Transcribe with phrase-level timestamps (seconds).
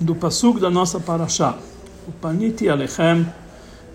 [0.00, 1.56] do pasuk da nossa paraxá.
[2.06, 3.26] O paniti alechem,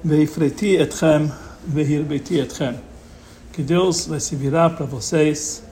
[0.04, 1.32] veifreti etchem,
[1.66, 2.76] vehirbeti etchem.
[3.52, 5.64] Que Deus vai se virar para vocês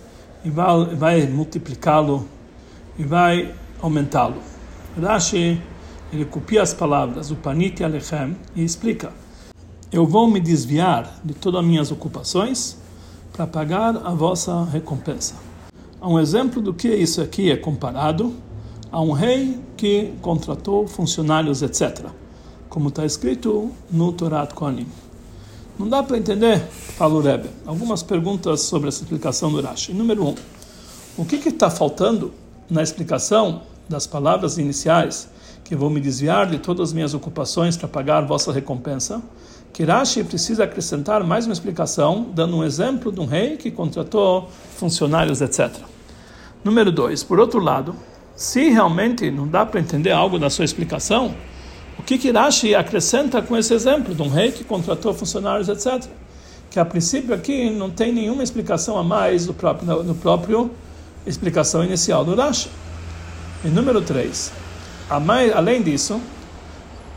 [0.44, 2.28] e vai, vai multiplicá-lo
[2.98, 4.42] e vai aumentá-lo.
[5.02, 5.62] Rashi,
[6.12, 9.12] ele copia as palavras, o paniti alechem, e explica.
[9.91, 12.78] Eu vou me desviar de todas as minhas ocupações
[13.31, 15.35] para pagar a vossa recompensa.
[16.02, 18.34] Um exemplo do que isso aqui é comparado
[18.91, 22.08] a um rei que contratou funcionários, etc.
[22.68, 24.88] Como está escrito no Torat Kohanim.
[25.77, 26.59] Não dá para entender,
[26.98, 27.49] fala o Rebbe.
[27.63, 29.94] Algumas perguntas sobre essa explicação do Rashi.
[29.94, 30.35] Número um,
[31.16, 32.34] o que está faltando
[32.68, 35.30] na explicação das palavras iniciais
[35.63, 39.21] que vou me desviar de todas as minhas ocupações para pagar vossa recompensa?
[39.71, 44.49] Que Rashi precisa acrescentar mais uma explicação, dando um exemplo de um rei que contratou
[44.76, 45.71] funcionários, etc.
[46.63, 47.96] Número dois, por outro lado,
[48.38, 51.34] se realmente não dá para entender algo da sua explicação,
[51.98, 56.07] o que que Rashi acrescenta com esse exemplo de um rei que contratou funcionários, etc.
[56.70, 60.70] Que a princípio aqui não tem nenhuma explicação a mais do próprio, no próprio
[61.26, 62.70] explicação inicial do Rashi.
[63.65, 64.52] E número 3.
[65.09, 66.21] Além disso,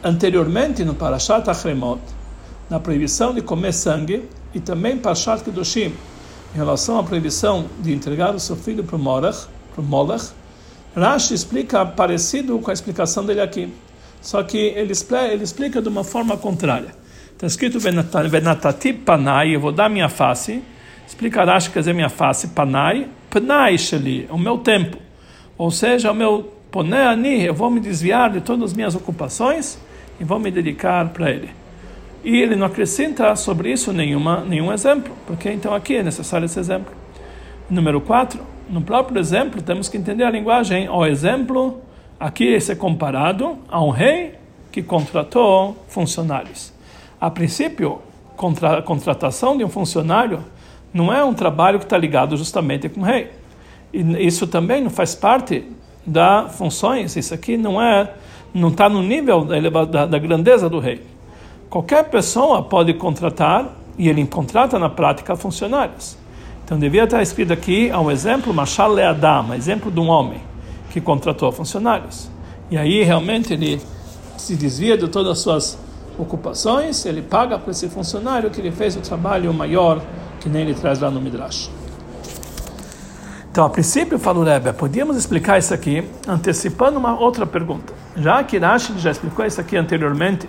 [0.03, 2.01] anteriormente no Parashat Achremot,
[2.71, 5.93] na proibição de comer sangue, e também Parashat Kedoshim,
[6.55, 8.99] em relação à proibição de entregar o seu filho para o
[9.83, 10.40] Molech
[10.95, 13.73] Rashi explica parecido com a explicação dele aqui,
[14.21, 14.93] só que ele
[15.31, 16.95] ele explica de uma forma contrária.
[17.33, 20.63] Está escrito Venatati Panai, eu vou dar minha face.
[21.07, 24.99] Explica Rashi, quer dizer minha face, Panai, Panai Sheli, o meu tempo.
[25.57, 29.79] Ou seja, o meu Poneani, eu vou me desviar de todas as minhas ocupações
[30.21, 31.51] e vou me dedicar para ele.
[32.23, 36.59] E ele não acrescenta sobre isso nenhuma, nenhum exemplo, porque então aqui é necessário esse
[36.61, 36.93] exemplo.
[37.69, 40.89] Número 4 no próprio exemplo, temos que entender a linguagem.
[40.89, 41.81] O exemplo
[42.19, 44.35] aqui é comparado a um rei
[44.71, 46.73] que contratou funcionários.
[47.21, 48.01] A princípio,
[48.37, 50.45] contra, a contratação de um funcionário
[50.95, 53.31] não é um trabalho que está ligado justamente com o rei.
[53.93, 55.65] E isso também não faz parte
[56.07, 57.17] das funções.
[57.17, 58.13] Isso aqui não é,
[58.55, 61.03] não está no nível da, da, da grandeza do rei.
[61.69, 66.17] Qualquer pessoa pode contratar e ele contrata na prática funcionários.
[66.71, 70.41] Então devia estar escrito aqui um exemplo, Mashal Leadam, exemplo de um homem
[70.91, 72.31] que contratou funcionários.
[72.71, 73.83] E aí realmente ele
[74.37, 75.79] se desvia de todas as suas
[76.17, 80.01] ocupações, ele paga para esse funcionário que ele fez o trabalho maior
[80.39, 81.69] que nem ele traz lá no Midrash.
[83.51, 87.93] Então, a princípio, fala o Rebbe, podíamos explicar isso aqui antecipando uma outra pergunta.
[88.15, 90.49] Já que Rashi já explicou isso aqui anteriormente,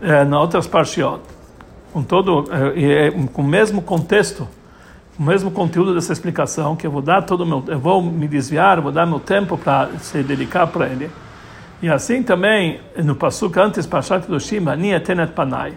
[0.00, 0.96] é, na outras partes,
[1.92, 4.48] com todo, é, com o mesmo contexto
[5.18, 8.80] o mesmo conteúdo dessa explicação, que eu vou dar todo meu, eu vou me desviar,
[8.80, 11.10] vou dar meu tempo para se dedicar para ele.
[11.82, 15.72] E assim também no pasuk antes Pashat do Shima, Tenet Panai,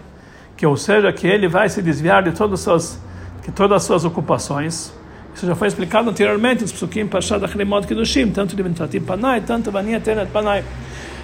[0.56, 3.02] que ou seja que ele vai se desviar de todas as suas,
[3.42, 4.92] que todas as suas ocupações.
[5.34, 9.70] Isso já foi explicado anteriormente nos pasukim Pashat Achrimot Kedushim, tanto de Ventatim Panai, tanto
[9.70, 10.64] Vania Tenet Panai.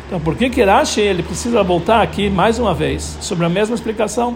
[0.07, 3.75] Então, por que que Rashi ele precisa voltar aqui mais uma vez sobre a mesma
[3.75, 4.35] explicação?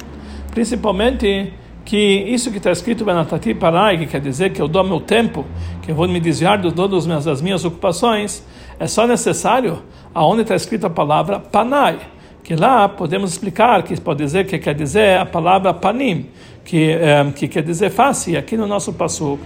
[0.50, 1.54] Principalmente
[1.84, 5.44] que isso que está escrito Benatati Parai, que quer dizer que eu dou meu tempo,
[5.82, 8.44] que eu vou me desviar de todas as minhas ocupações,
[8.78, 9.82] é só necessário
[10.14, 11.98] aonde está escrita a palavra Panai,
[12.42, 16.28] que lá podemos explicar que pode dizer que quer dizer a palavra Panim,
[16.64, 19.38] que, é, que quer dizer face, aqui no nosso passo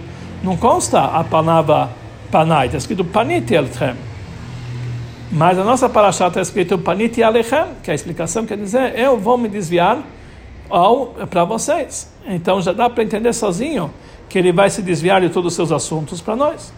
[0.43, 1.89] não consta a palavra
[2.31, 3.95] Panai, está escrito Paniti Elchem.
[5.31, 9.37] Mas a nossa paraxá está escrito Paniti Alechem, que a explicação quer dizer eu vou
[9.37, 10.03] me desviar
[11.29, 12.14] para vocês.
[12.27, 13.91] Então já dá para entender sozinho
[14.27, 16.73] que ele vai se desviar de todos os seus assuntos para nós.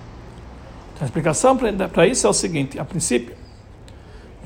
[0.93, 3.35] Então, a explicação para isso é o seguinte: a princípio,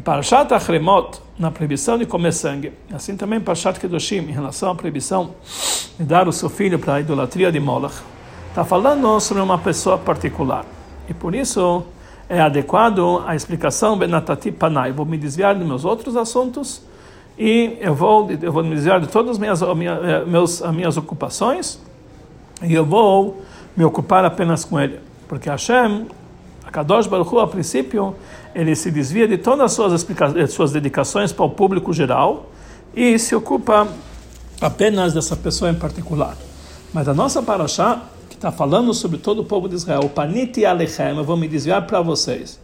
[0.03, 5.31] Parashat Achremot, na proibição de comer sangue, assim também Parashat Kedoshim, em relação à proibição
[5.97, 7.95] de dar o seu filho para a idolatria de Molech,
[8.49, 10.65] está falando sobre uma pessoa particular.
[11.07, 11.83] E por isso
[12.27, 14.91] é adequado a explicação Benatati Panai.
[14.91, 16.81] Vou me desviar de meus outros assuntos
[17.43, 20.95] e eu vou, eu vou me desviar de todas as minhas, eh, meus, as minhas
[20.95, 21.79] ocupações
[22.61, 23.41] e eu vou
[23.75, 24.99] me ocupar apenas com ele.
[25.27, 26.05] Porque Hashem,
[26.63, 28.15] a Kadosh Baruch Hu, a princípio,
[28.53, 32.51] ele se desvia de todas as suas, eh, suas dedicações para o público geral
[32.95, 33.87] e se ocupa
[34.61, 36.37] apenas dessa pessoa em particular.
[36.93, 41.17] Mas a nossa Parashá, que está falando sobre todo o povo de Israel, Paniti Alechem,
[41.17, 42.59] eu vou me desviar para vocês.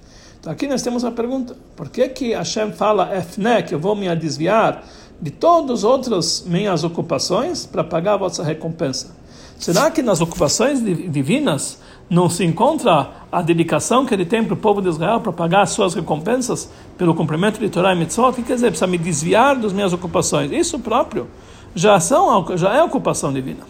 [0.48, 4.14] Aqui nós temos a pergunta: por que que Hashem fala Efne, que eu vou me
[4.16, 4.84] desviar
[5.22, 9.16] de todas as outras minhas ocupações para pagar a vossa recompensa?
[9.60, 11.80] Será que nas ocupações divinas
[12.10, 15.64] não se encontra a dedicação que ele tem para o povo de Israel para pagar
[15.64, 18.68] as suas recompensas pelo cumprimento de Torá e Mitzvot, o que quer dizer?
[18.70, 20.52] Precisa me desviar das minhas ocupações.
[20.52, 21.28] Isso próprio
[21.76, 23.66] já, são, já é ocupação divina.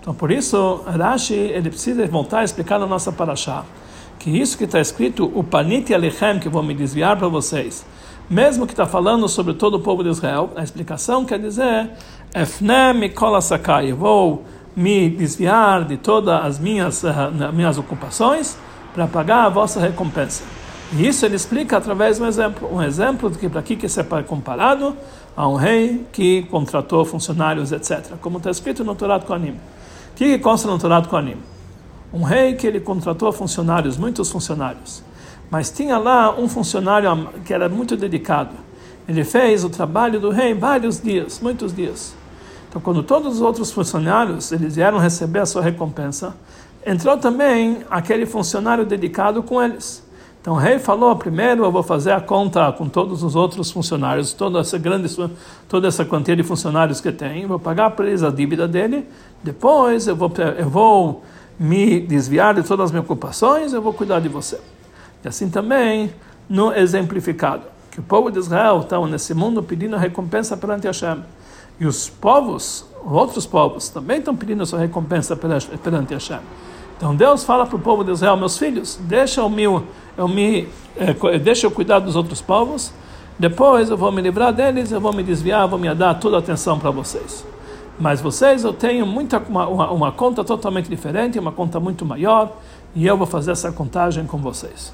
[0.00, 3.64] Então, por isso, Rashi ele precisa voltar a explicar na nossa paraxá
[4.22, 7.84] que isso que está escrito, o panit alechem, que vou me desviar para vocês,
[8.30, 11.90] mesmo que está falando sobre todo o povo de Israel, a explicação quer dizer,
[12.32, 14.44] efnem mikol sakai, eu vou
[14.76, 18.56] me desviar de todas as minhas, uh, minhas ocupações
[18.94, 20.44] para pagar a vossa recompensa.
[20.92, 22.72] E isso ele explica através de um exemplo.
[22.72, 24.96] Um exemplo de que para que isso é comparado
[25.36, 28.12] a um rei que contratou funcionários, etc.
[28.20, 29.52] Como está escrito no Torá Koanim.
[29.52, 31.51] O que consta no Torá Koanim?
[32.12, 35.02] Um rei que ele contratou funcionários, muitos funcionários.
[35.50, 38.54] Mas tinha lá um funcionário que era muito dedicado.
[39.08, 42.14] Ele fez o trabalho do rei vários dias, muitos dias.
[42.68, 46.34] Então, quando todos os outros funcionários eles vieram receber a sua recompensa,
[46.86, 50.02] entrou também aquele funcionário dedicado com eles.
[50.42, 54.32] Então o rei falou: primeiro eu vou fazer a conta com todos os outros funcionários,
[54.32, 55.08] toda essa grande,
[55.68, 59.06] toda essa quantia de funcionários que tem, vou pagar para eles a dívida dele.
[59.42, 61.22] Depois eu vou, eu vou
[61.58, 64.58] me desviar de todas as minhas ocupações, eu vou cuidar de você.
[65.24, 66.12] E assim também
[66.48, 71.22] no exemplificado, que o povo de Israel está nesse mundo pedindo recompensa perante Hashem.
[71.78, 76.40] E os povos, outros povos, também estão pedindo sua recompensa perante Hashem.
[76.96, 80.68] Então Deus fala para o povo de Israel, meus filhos, deixa eu me, eu me,
[80.96, 82.92] eh, deixa eu cuidar dos outros povos,
[83.38, 86.38] depois eu vou me livrar deles, eu vou me desviar, vou me dar toda a
[86.38, 87.44] atenção para vocês.
[87.98, 92.56] Mas vocês, eu tenho muita, uma, uma, conta totalmente diferente, uma conta muito maior,
[92.94, 94.92] e eu vou fazer essa contagem com vocês.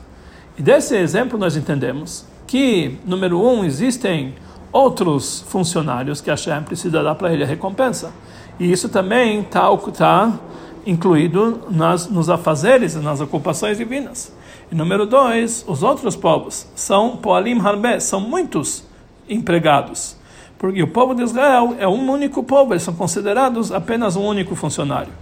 [0.58, 4.34] E desse exemplo nós entendemos que, número um, existem
[4.72, 8.12] outros funcionários que a Hashem precisa dar para ele a recompensa.
[8.58, 10.38] E isso também está tá
[10.84, 14.32] incluído nas, nos afazeres, nas ocupações divinas.
[14.70, 18.84] E número dois, os outros povos são poalim harbe, são muitos
[19.28, 20.17] empregados.
[20.58, 24.56] Porque o povo de Israel é um único povo, eles são considerados apenas um único
[24.56, 25.12] funcionário.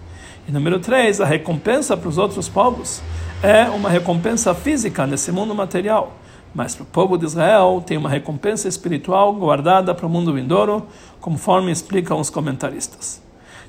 [0.49, 3.03] E número três, a recompensa para os outros povos
[3.43, 6.15] é uma recompensa física nesse mundo material.
[6.55, 10.87] Mas para o povo de Israel tem uma recompensa espiritual guardada para o mundo vindouro,
[11.21, 13.21] conforme explicam os comentaristas.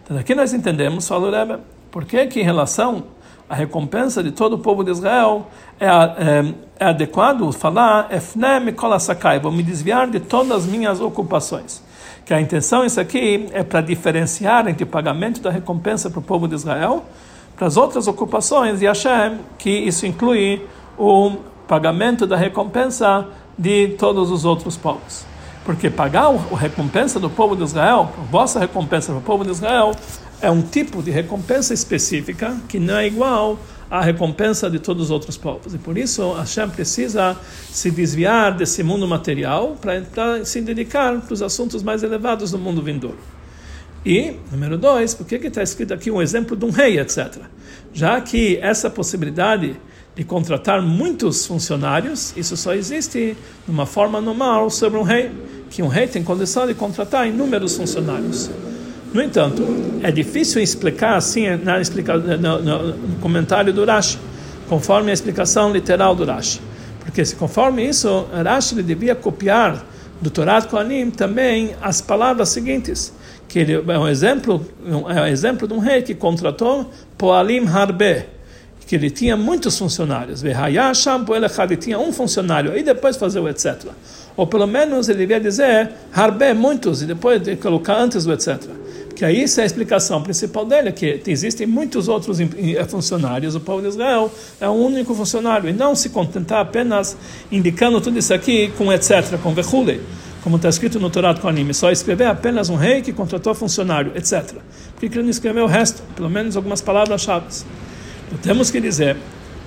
[0.02, 1.62] Então aqui nós entendemos, fala o Rebbe,
[1.92, 3.04] por que que em relação
[3.50, 5.48] à recompensa de todo o povo de Israel
[5.80, 11.84] é, é, é adequado falar Efnem Kolasakai, vou me desviar de todas as minhas ocupações.
[12.26, 16.24] Que a intenção isso aqui é para diferenciar entre o pagamento da recompensa para o
[16.24, 17.06] povo de Israel
[17.58, 20.64] para as outras ocupações e Hashem que isso inclui
[20.98, 23.28] o pagamento da recompensa
[23.58, 25.26] de todos os outros povos.
[25.66, 29.52] Porque pagar a recompensa do povo de Israel, a vossa recompensa para o povo de
[29.52, 29.92] Israel,
[30.42, 35.12] é um tipo de recompensa específica que não é igual à recompensa de todos os
[35.12, 35.74] outros povos.
[35.74, 37.38] E por isso Hashem precisa
[37.72, 42.82] se desviar desse mundo material para se dedicar para os assuntos mais elevados do mundo
[42.82, 43.18] vindouro.
[44.06, 47.42] E, número dois, por que está escrito aqui um exemplo de um rei, etc.
[47.94, 49.76] Já que essa possibilidade
[50.16, 53.36] de contratar muitos funcionários, isso só existe
[53.66, 55.32] de uma forma normal sobre um rei,
[55.70, 58.50] que um rei tem condição de contratar inúmeros funcionários.
[59.18, 59.64] No entanto,
[60.04, 64.20] é difícil explicar assim na explica, no, no, comentário do Rashi,
[64.70, 66.62] conforme a explicação literal do Rashi.
[67.00, 69.84] Porque se conforme isso, Rashi ele devia copiar
[70.22, 73.12] do Torá Kohanim também as palavras seguintes,
[73.48, 74.64] que ele é um exemplo,
[75.10, 78.24] é um exemplo de um rei que contratou Poalim Harbe,
[78.86, 80.44] que ele tinha muitos funcionários.
[80.44, 80.54] Ele
[81.78, 83.88] tinha um funcionário, e depois fazer o etc.
[84.36, 88.78] Ou pelo menos ele devia dizer harbe, muitos, e depois colocar antes o etc.
[89.18, 92.38] Que aí essa é a explicação principal dele, que existem muitos outros
[92.88, 94.32] funcionários, o povo de Israel
[94.62, 97.18] é um único funcionário, e não se contentar apenas
[97.52, 100.04] indicando tudo isso aqui com etc., com vechule,
[100.44, 104.54] como está escrito no Torá Kohanim, só escrever apenas um rei que contratou funcionário, etc.
[104.94, 106.04] Por que ele não escreveu o resto?
[106.16, 107.48] Pelo menos algumas palavras-chave.
[108.28, 109.18] Então, temos que dizer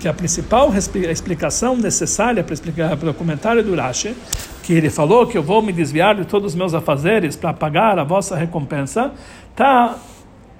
[0.01, 0.73] que a principal
[1.11, 4.17] explicação necessária para explicar pelo comentário do Rashi,
[4.63, 7.99] que ele falou que eu vou me desviar de todos os meus afazeres para pagar
[7.99, 9.13] a vossa recompensa,
[9.51, 9.97] está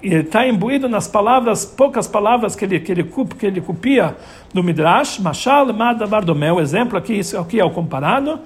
[0.03, 3.03] está imbuído nas palavras, poucas palavras que ele, que ele,
[3.37, 4.15] que ele copia
[4.51, 8.39] do Midrash, Mashal Madavar o exemplo aqui, isso aqui é o comparado,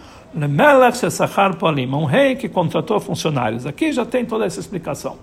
[1.98, 3.66] um rei que contratou funcionários.
[3.66, 5.18] Aqui já tem toda essa explicação.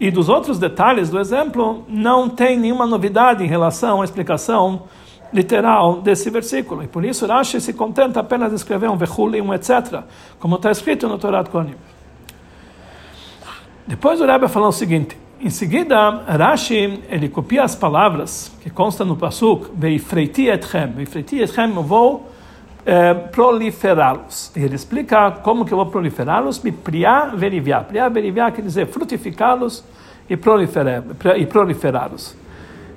[0.00, 4.84] E dos outros detalhes do exemplo, não tem nenhuma novidade em relação à explicação
[5.30, 6.82] literal desse versículo.
[6.82, 10.02] E por isso Rashi se contenta apenas de escrever um vechuli, um etc.,
[10.38, 11.74] como está escrito no Torá Kohanim.
[13.86, 19.06] Depois o Rebbe falou o seguinte, Em seguida, Rashi, ele copia as palavras que constam
[19.06, 22.29] no Pasuk, Veifreiti etchem, Veifreiti etchem, eu vou
[22.84, 24.52] é, proliferá-los.
[24.56, 27.80] Ele explica como que eu vou proliferá-los, priá veriviá.
[27.80, 29.84] Priá veriviá quer dizer frutificá-los
[30.28, 32.36] e proliferá-los.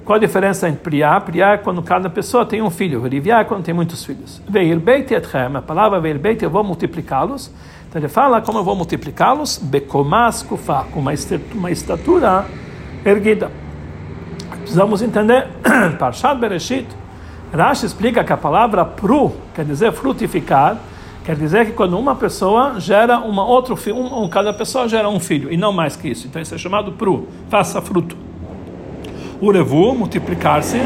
[0.06, 1.20] Qual a diferença entre priá?
[1.22, 4.42] Priá é quando cada pessoa tem um filho, veriviá é quando tem muitos filhos.
[4.48, 7.50] Veir beit etchem, a palavra veir beit, eu vou multiplicá-los.
[7.88, 12.46] Então ele fala como eu vou multiplicá-los, bekomas kufá, com uma estatura
[13.06, 13.50] erguida.
[14.60, 15.48] Precisamos entender,
[15.98, 16.88] Parshat Bereshit,
[17.54, 20.80] Rashi explica que a palavra pru quer dizer frutificar,
[21.24, 25.20] quer dizer que quando uma pessoa gera uma outro filho, um, cada pessoa gera um
[25.20, 26.26] filho, e não mais que isso.
[26.26, 28.18] Então isso é chamado pru, faça fruto.
[29.40, 30.80] Urevu, multiplicar-se,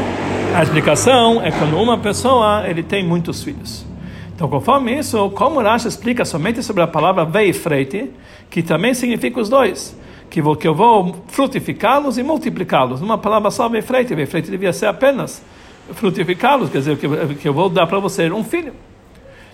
[0.54, 3.86] a explicação é quando uma pessoa ele tem muitos filhos.
[4.34, 8.10] Então, conforme isso, como Rashi explica somente sobre a palavra veifreite,
[8.50, 9.98] que também significa os dois,
[10.30, 13.00] que eu vou frutificá-los e multiplicá-los.
[13.00, 15.42] Numa palavra só, veifreite, veifreite devia ser apenas
[15.92, 18.72] frutificá-los, quer dizer, que, que eu vou dar para você um filho.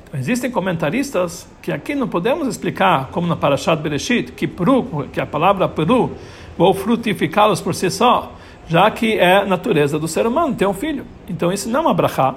[0.02, 5.20] Então, existem comentaristas que aqui não podemos explicar, como na Parashat Bereshit, que, peru, que
[5.20, 6.12] a palavra peru,
[6.56, 8.32] vou frutificá-los por si só,
[8.68, 11.04] já que é natureza do ser humano ter um filho.
[11.28, 12.34] Então, isso não é uma brachá.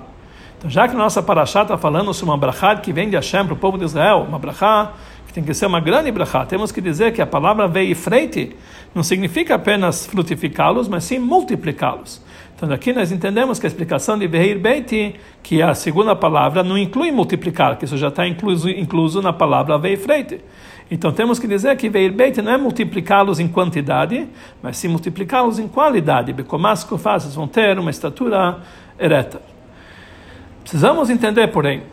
[0.57, 3.45] Então, já que a nossa paraxá está falando sobre uma brachá que vem de Hashem
[3.45, 4.93] para o povo de Israel, uma brachá
[5.27, 8.55] que tem que ser uma grande brachá, temos que dizer que a palavra veio freite
[8.97, 12.19] não significa apenas frutificá-los, mas sim multiplicá-los.
[12.55, 16.63] Então, aqui nós entendemos que a explicação de Veir Beiti, que é a segunda palavra,
[16.63, 20.41] não inclui multiplicar, que isso já está incluso, incluso na palavra Veir Freite.
[20.89, 24.27] Então, temos que dizer que Veir Beiti não é multiplicá-los em quantidade,
[24.63, 26.33] mas sim multiplicá-los em qualidade.
[26.33, 28.57] Becomasco fazes vão ter uma estatura
[28.99, 29.39] ereta.
[30.63, 31.83] Precisamos entender, porém,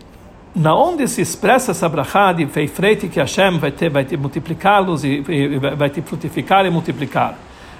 [0.54, 5.02] na onde se expressa essa brachá de feifreite que Hashem vai ter, vai ter multiplicá-los
[5.02, 7.36] e, e, vai te frutificar e multiplicar.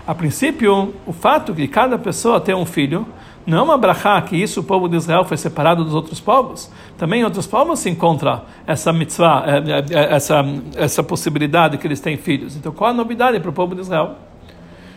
[0.07, 3.07] A princípio, o fato de cada pessoa ter um filho
[3.47, 6.71] não é uma brachá que isso o povo de Israel foi separado dos outros povos.
[6.99, 10.45] Também em outros povos se encontra essa mitzvah, é, é, é, essa,
[10.77, 12.57] essa possibilidade que eles têm filhos.
[12.57, 14.17] Então, qual a novidade para o povo de Israel?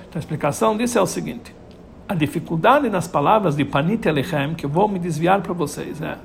[0.09, 1.55] Então, a explicação disso é o seguinte
[2.07, 6.17] a dificuldade nas palavras de Panit Elechem, que eu vou me desviar para vocês, né?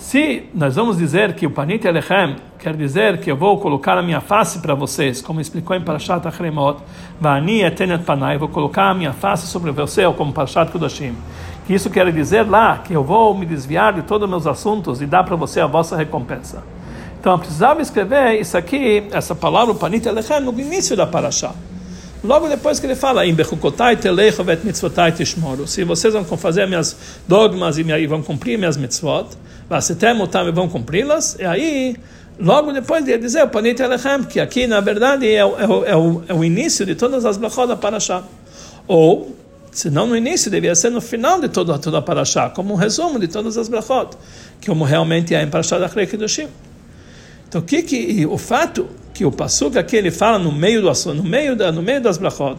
[0.00, 4.02] Se nós vamos dizer que o Panit Elechem quer dizer que eu vou colocar a
[4.02, 6.80] minha face para vocês, como explicou em Parashat Achremot,
[7.20, 11.14] Vani etenet panai, vou colocar a minha face sobre você, como Parashat Kudashim.
[11.66, 15.02] Que isso quer dizer lá que eu vou me desviar de todos os meus assuntos
[15.02, 16.64] e dar para você a vossa recompensa.
[17.20, 21.54] Então eu precisava escrever isso aqui, essa palavra, Panit Elechem, no início da Parashat.
[22.22, 23.22] Logo depois que ele fala,
[25.66, 26.94] se vocês vão fazer minhas
[27.26, 29.26] dogmas e vão cumprir minhas mitzvot,
[30.52, 31.96] vão cumpri-las, e aí,
[32.38, 33.48] logo depois de dizer,
[34.28, 37.66] que aqui na verdade é, é, é, o, é o início de todas as brachot
[37.66, 38.22] da Parashá.
[38.86, 39.34] Ou,
[39.72, 42.76] se não no início, devia ser no final de toda, toda a Parashá, como um
[42.76, 44.10] resumo de todas as brachot,
[44.60, 46.48] que como realmente é em Parashá da Kedoshim.
[47.48, 48.88] Então, o que, que o fato
[49.20, 52.16] que o pasuk aqui ele fala no meio do no meio da, no meio das
[52.16, 52.56] brachot,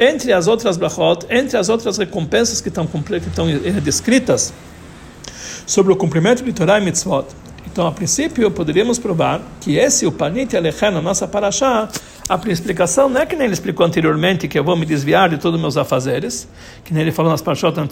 [0.00, 4.50] entre as outras brachot, entre as outras recompensas que estão que estão eh, descritas
[5.66, 7.26] sobre o cumprimento de Torah e mitzvot.
[7.66, 11.90] Então, a princípio, poderíamos provar que esse o panit alechem na nossa paraxá
[12.26, 15.36] a explicação não é que nem ele explicou anteriormente, que eu vou me desviar de
[15.36, 16.48] todos os meus afazeres,
[16.82, 17.84] que nem ele falou nas parashotas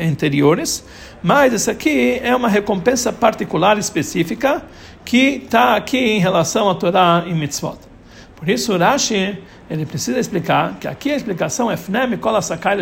[0.00, 0.82] anteriores,
[1.22, 4.62] mas isso aqui é uma recompensa particular, específica,
[5.06, 7.78] que está aqui em relação a Torá e Mitzvot.
[8.34, 9.38] Por isso, Rashi
[9.70, 12.78] ele precisa explicar que aqui a explicação é Fnem Sakai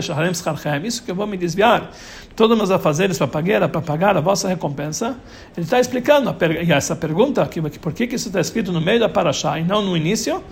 [0.84, 1.90] isso que eu vou me desviar
[2.34, 5.16] todos os meus afazeres para pagar, para pagar a vossa recompensa.
[5.56, 9.08] Ele está explicando per essa pergunta, que, por que, isso está escrito no meio da
[9.08, 10.42] Parashá e não no início,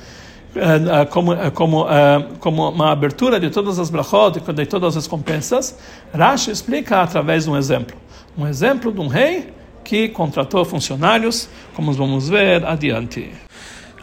[0.55, 1.87] eh, eh, como, eh, como,
[2.39, 5.79] como uma abertura de todas as brachot, de todas as recompensas,
[6.15, 7.97] Rashi explica através de um exemplo.
[8.39, 9.53] Um exemplo de um rei
[9.85, 13.31] que contratou funcionários, como vamos ver adiante.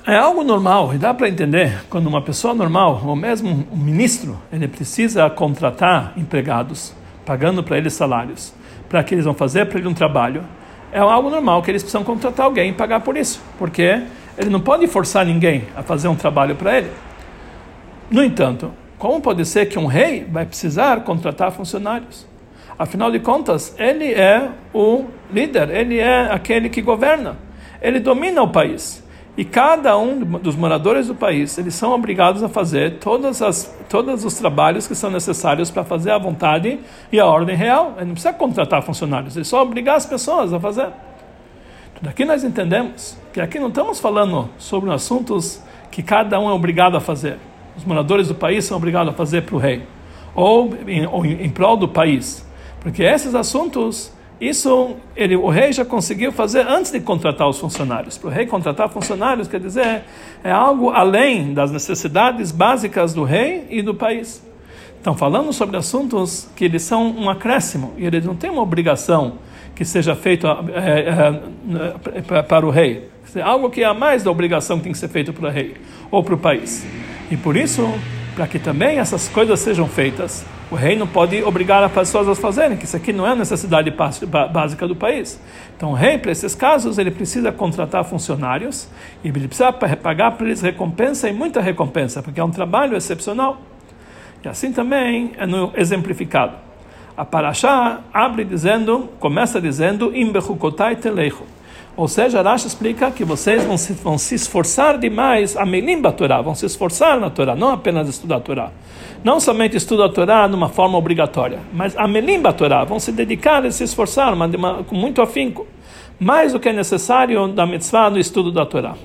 [0.06, 4.40] É algo normal e dá para entender quando uma pessoa normal, ou mesmo um ministro,
[4.52, 6.94] ele precisa contratar empregados,
[7.26, 8.54] pagando para eles salários,
[8.88, 10.44] para que eles vão fazer para ele um trabalho.
[10.92, 14.02] É algo normal que eles precisam contratar alguém e pagar por isso, porque
[14.38, 16.92] ele não pode forçar ninguém a fazer um trabalho para ele.
[18.10, 22.26] No entanto, como pode ser que um rei vai precisar contratar funcionários?
[22.80, 27.38] Afinal de contas, ele é o líder, ele é aquele que governa,
[27.82, 29.06] ele domina o país.
[29.36, 34.24] E cada um dos moradores do país, eles são obrigados a fazer todas as, todos
[34.24, 36.80] os trabalhos que são necessários para fazer a vontade
[37.12, 37.96] e a ordem real.
[37.98, 40.88] Ele não precisa contratar funcionários, ele só obrigar as pessoas a fazer.
[42.02, 46.96] Daqui nós entendemos que aqui não estamos falando sobre assuntos que cada um é obrigado
[46.96, 47.38] a fazer.
[47.76, 49.84] os moradores do país são obrigados a fazer para o rei,
[50.34, 52.49] ou em, ou em prol do país.
[52.82, 58.18] Porque esses assuntos isso ele, o rei já conseguiu fazer antes de contratar os funcionários.
[58.18, 60.04] Para o rei contratar funcionários, quer dizer,
[60.44, 64.42] é algo além das necessidades básicas do rei e do país.
[65.02, 69.34] Então, falando sobre assuntos que eles são um acréscimo e eles não têm uma obrigação
[69.76, 71.42] que seja feito é,
[72.36, 73.10] é, para o rei.
[73.36, 75.52] É algo que é a mais da obrigação que tem que ser feito para o
[75.52, 75.76] rei
[76.10, 76.86] ou para o país.
[77.30, 77.88] E por isso,
[78.36, 82.36] para que também essas coisas sejam feitas, o rei não pode obrigar as pessoas a
[82.36, 83.92] fazerem, que isso aqui não é a necessidade
[84.52, 85.40] básica do país.
[85.76, 88.88] Então, o rei, para esses casos, ele precisa contratar funcionários
[89.24, 93.62] e ele precisa pagar para eles recompensa e muita recompensa, porque é um trabalho excepcional.
[94.44, 96.54] E assim também é no exemplificado.
[97.18, 100.14] A Parashá abre dizendo, começa dizendo,
[102.00, 106.42] ou seja, Rashi explica que vocês vão se, vão se esforçar demais a melim Torá,
[106.42, 108.72] vão se esforçar na Torá, não apenas estudar a Torá.
[109.24, 113.12] Não somente estudar a Torá de uma forma obrigatória, mas a melim Torá, vão se
[113.12, 115.68] dedicar e se esforçar uma, uma, com muito afinco,
[116.20, 118.96] mais do que é necessário da mitzvah no estudo da Torá.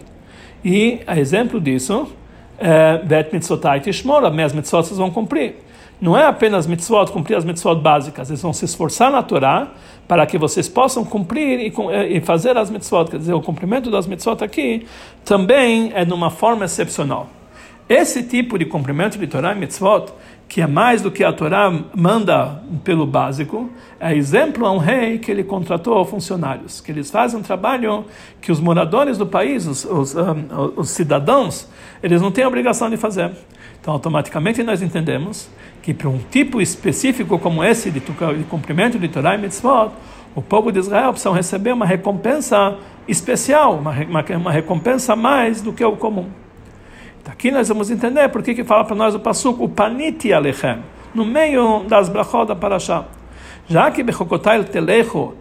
[0.64, 2.08] E, a exemplo disso,
[2.58, 5.64] é, Bet mitzotai tishmor, as mitzvot vocês vão cumprir
[6.00, 9.68] não é apenas mitzvot, cumprir as mitzvot básicas, eles vão se esforçar na Torá
[10.06, 11.72] para que vocês possam cumprir e,
[12.16, 13.06] e fazer as mitzvot.
[13.10, 14.86] Quer dizer, o cumprimento das mitzvot aqui
[15.24, 17.28] também é de uma forma excepcional.
[17.86, 20.06] Esse tipo de cumprimento de Torá e mitzvot,
[20.48, 23.68] que é mais do que a Torá manda pelo básico,
[24.00, 28.06] é exemplo a um rei que ele contratou funcionários, que eles fazem um trabalho
[28.40, 31.68] que os moradores do país, os, os, um, os cidadãos,
[32.02, 33.32] eles não têm a obrigação de fazer.
[33.78, 35.50] Então, automaticamente nós entendemos
[35.82, 39.90] que para um tipo específico como esse de, de cumprimento de Torah e Mitzvot,
[40.34, 45.70] o povo de Israel precisa receber uma recompensa especial, uma, uma, uma recompensa mais do
[45.70, 46.43] que o comum.
[47.26, 50.78] Aqui nós vamos entender por que, que fala para nós o Pasuk, o Paniti Alechem,
[51.14, 53.04] no meio das brachot da Parashá.
[53.66, 55.34] Já que Bechokotai Telecho,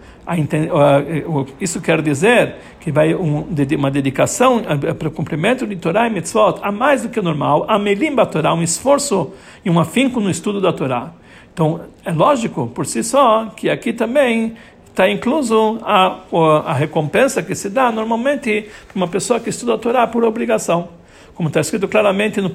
[1.59, 4.61] isso quer dizer que vai uma dedicação
[4.97, 8.53] para o cumprimento de Torá e Mitzvot a mais do que normal, a melim Torá,
[8.53, 9.33] um esforço
[9.65, 11.11] e um afinco no estudo da Torá.
[11.53, 14.55] Então, é lógico por si só que aqui também
[14.89, 16.19] está incluso a,
[16.65, 21.02] a recompensa que se dá normalmente para uma pessoa que estuda a Torá por obrigação.
[21.35, 22.49] Como está escrito claramente no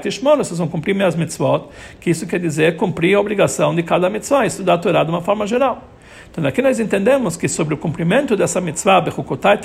[0.00, 1.68] tishmor, vocês vão cumprir minhas mitzvot,
[2.00, 5.22] que isso quer dizer cumprir a obrigação de cada mitzvah, estudar a Torá de uma
[5.22, 5.84] forma geral.
[6.30, 9.58] Então aqui nós entendemos que sobre o cumprimento dessa mitzvah, Bechukotai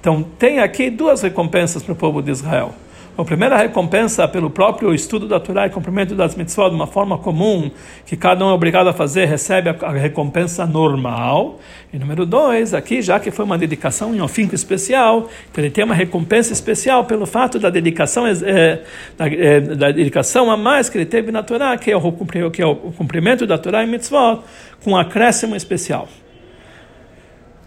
[0.00, 2.74] então tem aqui duas recompensas para o povo de Israel.
[3.20, 7.18] A primeira recompensa pelo próprio estudo da Torá e cumprimento das mitzvot de uma forma
[7.18, 7.70] comum,
[8.06, 11.58] que cada um é obrigado a fazer, recebe a recompensa normal.
[11.92, 15.70] E número dois, aqui, já que foi uma dedicação em um fim especial, então ele
[15.70, 18.80] tem uma recompensa especial pelo fato da dedicação, é,
[19.18, 22.12] da, é, da, dedicação a mais que ele teve na Torá, que é o,
[22.50, 24.40] que é o cumprimento da Torá e mitzvot,
[24.82, 26.08] com um acréscimo especial.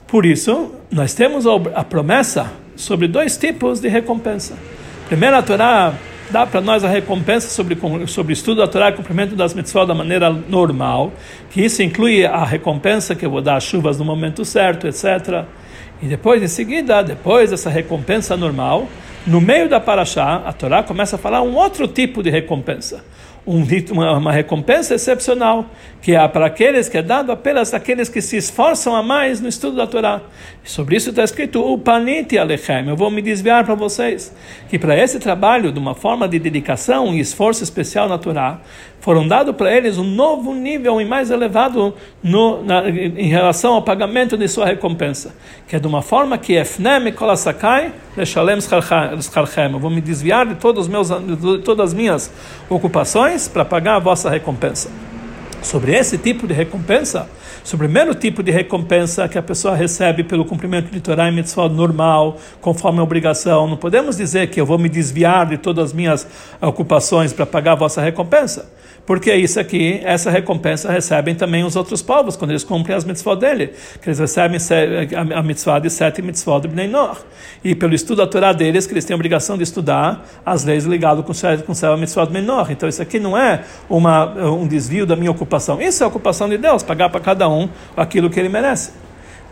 [0.07, 4.57] Por isso, nós temos a promessa sobre dois tipos de recompensa.
[5.13, 5.93] Primeiro, a Torá
[6.32, 9.93] dá para nós a recompensa sobre sobre estudo da Torá e cumprimento das mitzvot da
[9.93, 11.13] maneira normal,
[11.52, 15.45] que isso inclui a recompensa que eu vou dar as chuvas no momento certo, etc.
[16.02, 18.88] E depois, em seguida, depois dessa recompensa normal,
[19.28, 23.04] no meio da paraxá, a Torá começa a falar um outro tipo de recompensa
[23.45, 25.65] um, uma, uma, recompensa excepcional,
[26.01, 29.47] que é para aqueles que é dado apenas àqueles que se esforçam a mais no
[29.47, 30.21] estudo da Torá.
[30.63, 32.88] E sobre isso está escrito o paniti alechem.
[32.88, 34.34] Eu vou me desviar para vocês
[34.69, 38.60] que para esse trabalho, de uma forma de dedicação e esforço especial na Torá,
[39.03, 43.81] foram dados para eles um novo nível e mais elevado no, na, em relação ao
[43.81, 45.35] pagamento de sua recompensa,
[45.67, 49.77] que é de uma forma que efnem kolasakai leshalem scharchem.
[49.77, 52.31] Vou me desviar de todos meus, de todas as minhas
[52.69, 54.89] ocupações para pagar a vossa recompensa.
[55.61, 57.29] Sobre esse tipo de recompensa,
[57.61, 61.31] sobre o primeiro tipo de recompensa que a pessoa recebe pelo cumprimento de Torah e
[61.33, 65.89] Mitzvah normal, conforme a obrigação, não podemos dizer que eu vou me desviar de todas
[65.89, 66.25] as minhas
[66.61, 68.71] ocupações para pagar a vossa recompensa.
[69.05, 73.35] Porque isso aqui, essa recompensa recebem também os outros povos, quando eles cumprem as mitzvot
[73.35, 74.57] dele, que eles recebem
[75.35, 77.19] a mitzvah de sete mitzvot de Bnei Noach.
[77.63, 80.85] E pelo estudo da Torá deles, que eles têm a obrigação de estudar as leis
[80.85, 82.71] ligadas com, com a mitzvot de Bnei Noach.
[82.71, 85.81] Então isso aqui não é uma, um desvio da minha ocupação.
[85.81, 88.91] Isso é a ocupação de Deus, pagar para cada um aquilo que ele merece.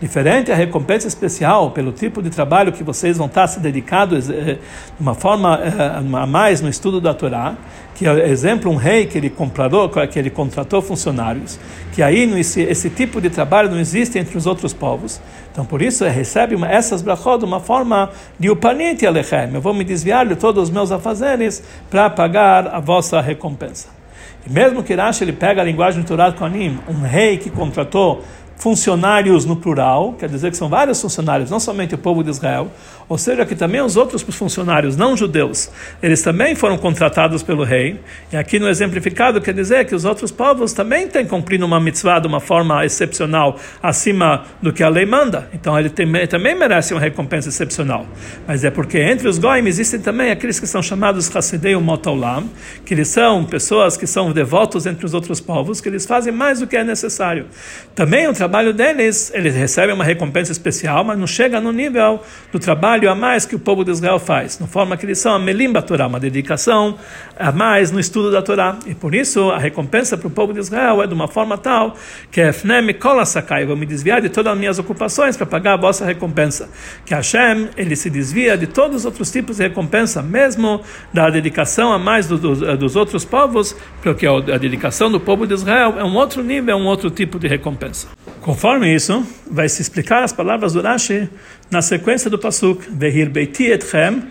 [0.02, 4.56] Diferente a recompensa especial pelo tipo de trabalho que vocês vão estar se dedicados eh,
[4.56, 7.56] de uma forma eh, a mais no estudo da Torá,
[7.94, 11.60] que é exemplo um rei que ele comprou, que ele contratou funcionários,
[11.94, 15.22] que aí esse, esse tipo de trabalho não existe entre os outros povos.
[15.52, 18.10] Então por isso recebe uma, essas brachot de uma forma
[18.40, 19.54] de upanite alechem.
[19.54, 21.62] Eu vou me desviar de todos os meus afazeres
[21.92, 24.02] para pagar a vossa recompensa.
[24.48, 28.24] E mesmo que Rashi ele pega a linguagem do Torá Kohanim, um rei que contratou
[28.62, 32.68] funcionários no plural, quer dizer que são vários funcionários, não somente o povo de Israel,
[33.12, 35.70] ou seja, que também os outros funcionários não judeus,
[36.02, 38.00] eles também foram contratados pelo rei.
[38.32, 42.20] E aqui no exemplificado quer dizer que os outros povos também têm cumprido uma mitzvah
[42.20, 45.50] de uma forma excepcional, acima do que a lei manda.
[45.54, 48.08] Então ele tem, também merece uma recompensa excepcional.
[48.48, 52.50] Mas é porque entre os goim existem também aqueles que são chamados Hassidei Motolam,
[52.86, 56.62] que eles são pessoas que são devotos entre os outros povos, que eles fazem mais
[56.62, 57.48] do que é necessário.
[57.94, 62.22] Também o trabalho deles, eles recebem uma recompensa especial, mas não chega no nível
[62.54, 65.18] do trabalho trabalho a mais que o povo de Israel faz, na forma que eles
[65.18, 66.98] são a melimba Torá, uma dedicação
[67.38, 68.78] a mais no estudo da Torá.
[68.86, 71.96] E por isso a recompensa para o povo de Israel é de uma forma tal
[72.32, 75.74] que é Fnem Kola Sakai, vou me desviar de todas as minhas ocupações para pagar
[75.74, 76.70] a vossa recompensa.
[77.06, 80.82] Que Hashem, ele se desvia de todos os outros tipos de recompensa, mesmo
[81.14, 85.54] da dedicação a mais do, do, dos outros povos, porque a dedicação do povo de
[85.54, 88.08] Israel é um outro nível, é um outro tipo de recompensa.
[88.42, 91.30] Conforme isso, vai se explicar as palavras do Rashi
[91.70, 94.24] na sequência do Pasuk, Vehir Beiti Etchem,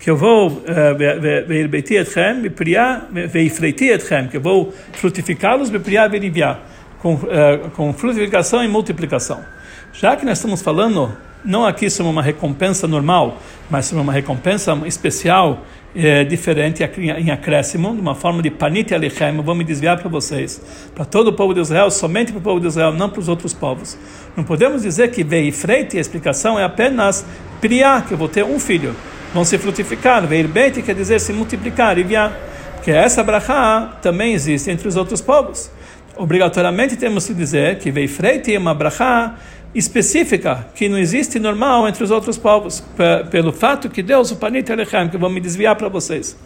[0.00, 2.42] que eu vou, eh, Vehir Beiti Etchem,
[3.28, 6.60] Veifreiti Etchem, que eu vou frutificá-los, Bepriá Veriviá,
[7.00, 9.44] com, eh, com frutificação e multiplicação.
[9.92, 14.80] Já que nós estamos falando, não aqui sobre uma recompensa normal, mas sobre uma recompensa
[14.86, 15.62] especial
[15.96, 20.08] é, diferente em acréscimo, de uma forma de panite alechem, eu vou me desviar para
[20.08, 20.60] vocês,
[20.94, 23.28] para todo o povo de Israel, somente para o povo de Israel, não para os
[23.28, 23.96] outros povos.
[24.36, 27.24] Não podemos dizer que veio freite, a explicação é apenas
[27.60, 28.94] priá, que eu vou ter um filho.
[29.32, 32.32] Vão se frutificar, veio beit quer dizer se multiplicar, e viá.
[32.82, 35.70] Que essa brachá também existe entre os outros povos.
[36.16, 39.36] Obrigatoriamente temos que dizer que veio freite é uma brachá
[39.74, 42.82] específica que não existe normal entre os outros povos,
[43.30, 46.36] pelo fato que Deus, o Panit Alechem, que vou me desviar para vocês.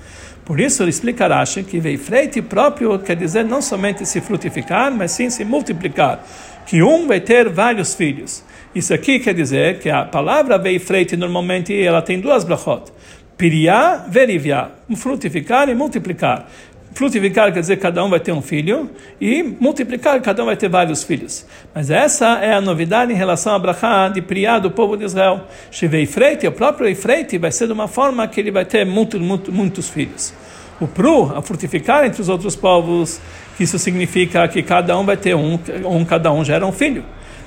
[0.44, 4.92] Por isso ele explica Rashi que veio freite próprio quer dizer não somente se frutificar,
[4.92, 6.24] mas sim se multiplicar,
[6.66, 8.42] que um vai ter vários filhos.
[8.74, 12.90] Isso aqui quer dizer que a palavra veio freite normalmente ela tem duas brachot.
[13.37, 16.48] Piriá, veriviá, frutificar e multiplicar.
[16.94, 20.68] Frutificar quer dizer cada um vai ter um filho, e multiplicar, cada um vai ter
[20.68, 21.46] vários filhos.
[21.74, 25.46] Mas essa é a novidade em relação a Abraha de Priá do povo de Israel.
[25.70, 29.18] Shivei Freite, o próprio Efreite, vai ser de uma forma que ele vai ter muito,
[29.18, 30.35] muito, muitos filhos.
[30.81, 33.20] O Pru, a frutificar entre os outros povos,
[33.59, 37.05] isso significa que cada um vai ter um, um cada um gera um filho.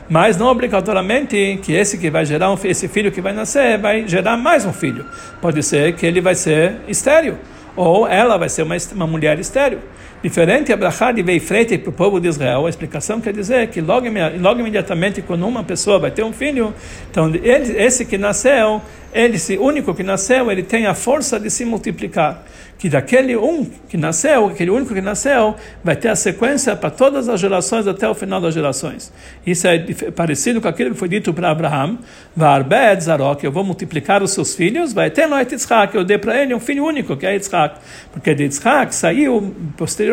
[0.08, 4.08] Mas não obrigatoriamente que esse que vai gerar um, esse filho que vai nascer vai
[4.08, 5.06] gerar mais um filho.
[5.42, 7.38] Pode ser que ele vai ser estéreo
[7.76, 9.80] ou ela vai ser uma, uma mulher estéril.
[10.24, 13.80] Diferente a brachá de Veifrete para o povo de Israel, a explicação quer dizer que
[13.80, 14.08] logo,
[14.40, 16.74] logo imediatamente, quando uma pessoa vai ter um filho,
[17.12, 18.82] então ele, esse que nasceu,
[19.14, 22.44] ele, esse único que nasceu, ele tem a força de se multiplicar.
[22.78, 27.30] Que daquele um que nasceu, aquele único que nasceu, vai ter a sequência para todas
[27.30, 29.14] as gerações até o final das gerações.
[29.48, 29.80] Isso é
[30.14, 31.98] parecido com aquilo que foi dito para Abraham,
[32.36, 36.42] Varbed Zarok, eu vou multiplicar os seus filhos, vai ter no Yitzhak, eu dei para
[36.42, 37.80] ele um filho único, que é Yitzhak,
[38.12, 40.05] porque de Yitzhak saiu posteriormente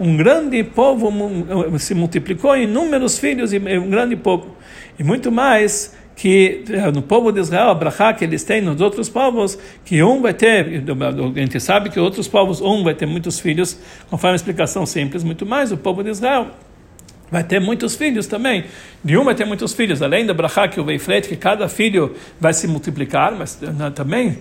[0.00, 1.12] um grande povo,
[1.78, 4.56] se multiplicou em inúmeros filhos e um grande povo.
[4.98, 8.80] E muito mais que eh, no povo de Israel, a brachá que eles têm nos
[8.80, 10.84] outros povos, que um vai ter,
[11.36, 13.78] a gente sabe que outros povos, um vai ter muitos filhos,
[14.10, 16.48] conforme a explicação simples, muito mais o povo de Israel
[17.32, 18.66] vai ter muitos filhos também.
[19.02, 22.14] De um vai ter muitos filhos, além da brachá que o Veifret, que cada filho
[22.38, 24.34] vai se multiplicar, mas eh, também, eh,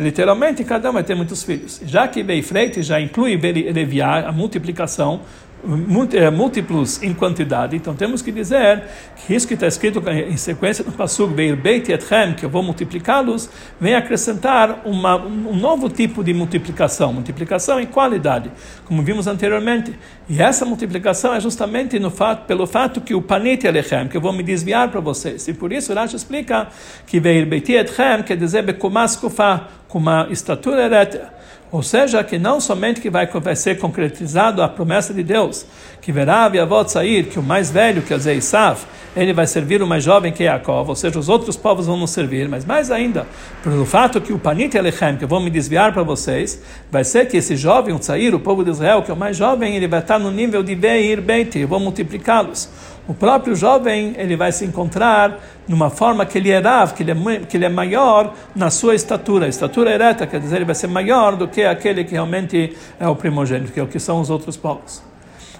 [0.00, 1.80] literalmente, cada um vai ter muitos filhos.
[1.84, 5.20] Já que Veifret já inclui Leviar, a multiplicação,
[5.66, 8.82] múltiplos em quantidade, então temos que dizer
[9.16, 12.62] que isso que está escrito em sequência no Pasuk Beir Beit Etchem, que eu vou
[12.62, 13.48] multiplicá-los,
[13.80, 18.50] vem acrescentar uma, um novo tipo de multiplicação, multiplicação em qualidade,
[18.84, 19.94] como vimos anteriormente.
[20.28, 24.20] E essa multiplicação é justamente no fato, pelo fato que o Panit Elechem, que eu
[24.20, 25.48] vou me desviar para vocês.
[25.48, 26.68] E por isso Rashi explica
[27.06, 31.43] que Beir Beit Etchem quer dizer com uma estatura ereta.
[31.74, 35.66] Ou seja, que não somente que vai, ser concretizado a promessa de Deus,
[36.00, 38.78] que verá a avó sair, que o mais velho, que é o Isav,
[39.16, 41.96] ele vai servir o mais jovem que é Jacob, ou seja, os outros povos vão
[41.96, 43.26] nos servir, mas mais ainda,
[43.62, 47.28] pelo fato que o Panit Elechem, que eu vou me desviar para vocês, vai ser
[47.28, 49.86] que esse jovem, o Tzair, o povo de Israel, que é o mais jovem, ele
[49.86, 52.68] vai estar no nível de Beir Beit, eu vou multiplicá-los.
[53.06, 57.12] o próprio jovem ele vai se encontrar numa forma que ele é rav, que ele
[57.12, 59.46] é, que ele é maior na sua estatura.
[59.46, 63.14] Estatura ereta, quer dizer, ele vai ser maior do que aquele que realmente é o
[63.14, 65.02] primogênito, que é o que são os outros povos.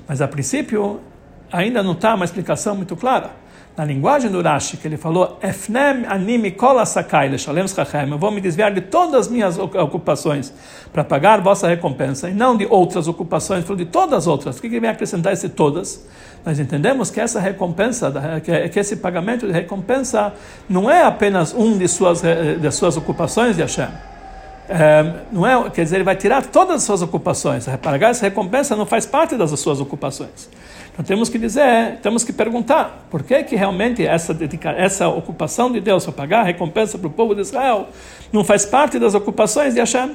[0.09, 1.01] Mas a princípio,
[1.53, 3.43] ainda não está uma explicação muito clara
[3.76, 6.54] na linguagem do Rashi, que ele falou, Efnem animi
[6.87, 7.30] sakai
[8.08, 10.52] eu vou me desviar de todas as minhas ocupações
[10.92, 14.58] para pagar vossa recompensa, e não de outras ocupações, falou de todas as outras.
[14.58, 16.06] O que ele vem acrescentar esse todas?
[16.46, 18.12] Nós entendemos que essa recompensa,
[18.70, 20.32] que esse pagamento de recompensa,
[20.68, 23.88] não é apenas um de suas, de suas ocupações de Hashem.
[24.68, 27.66] É, não é, quer dizer, ele vai tirar todas as suas ocupações.
[27.82, 30.48] Pagar essa recompensa não faz parte das suas ocupações.
[30.94, 34.33] Então temos que dizer, temos que perguntar, por que que realmente essa
[34.76, 37.88] essa ocupação de Deus para pagar a recompensa para o povo de Israel
[38.33, 40.12] não faz parte das ocupações de Hashem?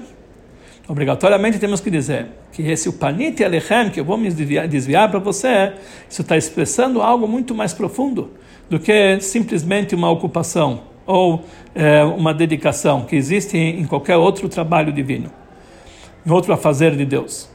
[0.88, 5.20] Obrigatoriamente temos que dizer que esse upanit alechem, que eu vou me desviar, desviar para
[5.20, 5.74] você,
[6.10, 8.32] isso está expressando algo muito mais profundo
[8.70, 11.44] do que simplesmente uma ocupação ou
[11.76, 15.30] é, uma dedicação que existe em qualquer outro trabalho divino,
[16.26, 17.50] em outro a fazer de Deus.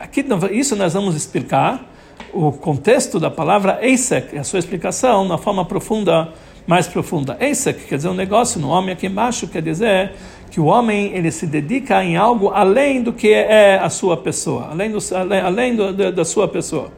[0.00, 1.95] Aqui isso nós vamos explicar
[2.32, 6.32] o contexto da palavra Eisek, a sua explicação na forma profunda,
[6.66, 7.36] mais profunda.
[7.40, 10.12] Eisek quer dizer um negócio no homem aqui embaixo, quer dizer
[10.50, 14.68] que o homem ele se dedica em algo além do que é a sua pessoa,
[14.70, 16.90] além, do, além, além do, da sua pessoa.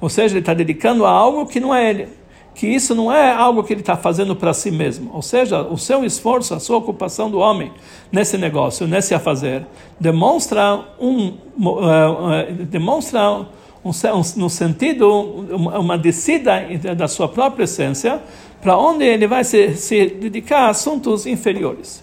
[0.00, 2.08] Ou seja, ele está dedicando a algo que não é ele.
[2.54, 5.10] Que isso não é algo que ele está fazendo para si mesmo.
[5.14, 7.72] Ou seja, o seu esforço, a sua ocupação do homem
[8.10, 9.64] nesse negócio, nesse a fazer,
[9.98, 13.46] demonstra um, uh, uh, demonstra
[13.88, 15.08] um, um, no sentido,
[15.50, 18.20] uma descida da sua própria essência,
[18.60, 22.02] para onde ele vai se, se dedicar a assuntos inferiores.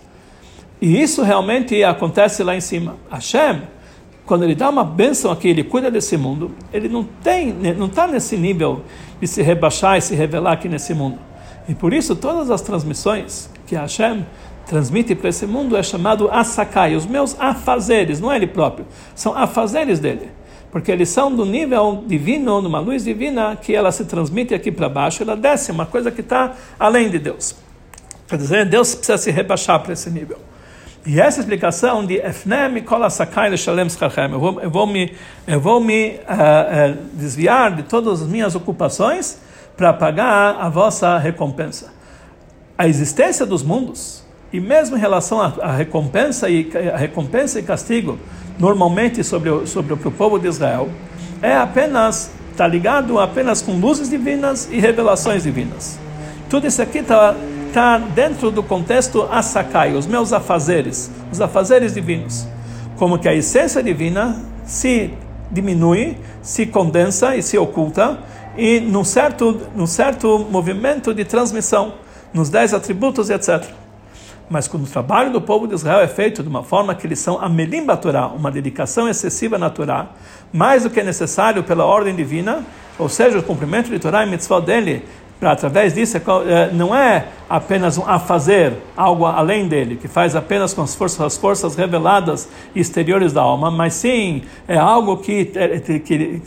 [0.82, 2.98] E isso realmente acontece lá em cima.
[3.10, 3.62] Hashem,
[4.26, 8.08] quando ele dá uma bênção aqui, ele cuida desse mundo, ele não tem, não está
[8.08, 8.82] nesse nível
[9.22, 11.20] de se rebaixar e se revelar aqui nesse mundo.
[11.68, 14.26] E por isso todas as transmissões que Hashem
[14.66, 19.36] transmite para esse mundo é chamado asakai, os meus afazeres, não é ele próprio, são
[19.36, 20.30] afazeres dele
[20.72, 24.90] porque eles são do nível divino, numa luz divina, que ela se transmite aqui para
[24.90, 27.56] baixo, ela desce, uma coisa que está além de Deus.
[28.28, 30.38] Quer dizer, Deus precisa se rebaixar para esse nível.
[31.06, 33.88] E essa explicação de Efnem Kol Sakai Shalem
[34.32, 35.14] eu vou, eu vou me,
[35.48, 39.40] eu vou me uh, uh, desviar de todas as minhas ocupações
[39.78, 41.94] para pagar a vossa recompensa.
[42.76, 48.18] A existência dos mundos, e mesmo em relação à recompensa e, a recompensa e castigo,
[48.60, 50.90] normalmente sobre o, sobre o povo de Israel,
[51.42, 56.00] é apenas, está ligado apenas com luzes divinas e revelações divinas.
[56.50, 57.36] Tudo isso aqui está
[57.74, 62.48] tá dentro do contexto asakai, os meus afazeres, os afazeres divinos.
[62.98, 65.12] Como que a essência divina se
[65.52, 68.20] diminui, se condensa e se oculta,
[68.58, 71.96] e num certo, num certo movimento de transmissão,
[72.34, 73.66] nos dez atributos, etc.
[74.50, 77.20] Mas quando o trabalho do povo de Israel é feito de uma forma que eles
[77.20, 80.10] são amelim Torá, uma dedicação excessiva na Torá,
[80.54, 82.64] mais do que é necessário pela ordem divina,
[82.98, 85.04] ou seja, o cumprimento de Torá e mitzvah dele
[85.40, 90.36] para através disso é, não é apenas um a fazer algo além dele, que faz
[90.36, 95.52] apenas com as forças, as forças reveladas exteriores da alma, mas sim é algo que,
[95.56, 96.42] é, que,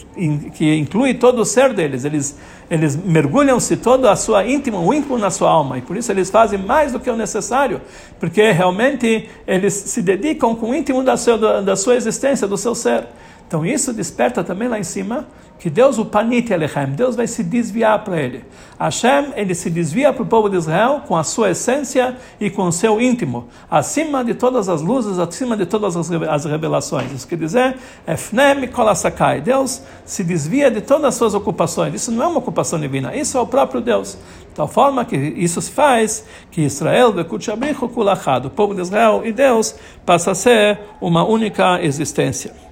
[0.55, 2.05] que inclui todo o ser deles.
[2.05, 2.39] Eles,
[2.71, 6.31] eles mergulham-se todo a sua íntima, o íntimo na sua alma, e por isso eles
[6.31, 7.83] fazem mais do que o necessário,
[8.19, 12.75] porque realmente eles se dedicam com o íntimo da sua, da sua existência, do seu
[12.75, 13.05] ser.
[13.47, 15.27] Então isso desperta também lá em cima
[15.59, 18.45] que Deus, o Panit Elechem, Deus vai se desviar para ele.
[18.79, 22.63] Hashem, ele se desvia para o povo de Israel com a sua essência e com
[22.63, 27.11] o seu íntimo, acima de todas as luzes, acima de todas as revelações.
[27.13, 29.41] Isso quer dizer, Efnem Kolasakai.
[29.41, 31.93] Deus se desvia de todas as suas ocupações.
[31.93, 34.17] Isso não é uma ocupação divina, isso é o próprio Deus.
[34.49, 39.75] De tal forma que isso se faz que Israel, o povo de Israel e Deus
[40.07, 42.68] passa a ser uma única existência.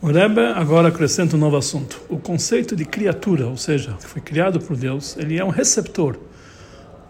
[0.00, 2.00] O Rebbe agora acrescenta um novo assunto.
[2.08, 6.16] O conceito de criatura, ou seja, que foi criado por Deus, ele é um receptor.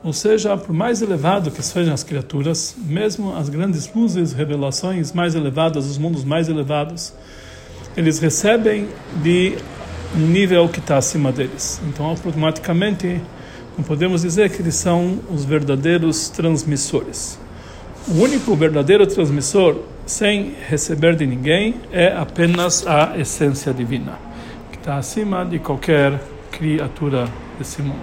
[0.02, 5.34] Ou seja, por mais elevado que sejam as criaturas, mesmo as grandes luzes, revelações mais
[5.34, 7.12] elevadas, os mundos mais elevados,
[7.94, 8.88] eles recebem
[9.22, 9.58] de
[10.16, 11.82] um nível que está acima deles.
[11.86, 13.20] Então, automaticamente,
[13.76, 17.38] não podemos dizer que eles são os verdadeiros transmissores.
[18.10, 19.76] O único verdadeiro transmissor
[20.08, 24.18] sem receber de ninguém, é apenas a essência divina,
[24.72, 28.00] que está acima de qualquer criatura desse mundo.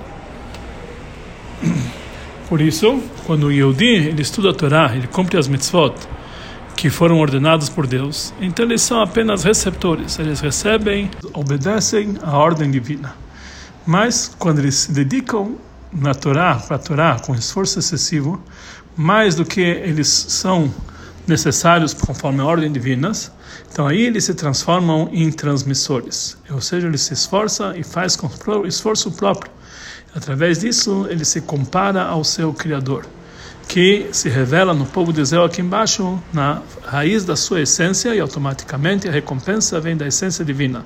[2.47, 5.95] Por isso, quando o Yehudi ele estuda a Torá, ele cumpre as mitzvot
[6.75, 12.69] que foram ordenados por Deus, então eles são apenas receptores, eles recebem, obedecem à ordem
[12.69, 13.15] divina.
[13.85, 15.55] Mas quando eles se dedicam
[15.91, 18.43] na Torá, para a Torá, com esforço excessivo,
[18.95, 20.73] mais do que eles são
[21.27, 23.31] necessários conforme a ordem divinas,
[23.71, 26.37] então aí eles se transformam em transmissores.
[26.49, 28.29] Ou seja, ele se esforça e faz com
[28.65, 29.51] esforço próprio.
[30.13, 33.05] Através disso, ele se compara ao seu Criador
[33.67, 38.19] que se revela no povo de Israel aqui embaixo, na raiz da sua essência, e
[38.19, 40.85] automaticamente a recompensa vem da essência divina.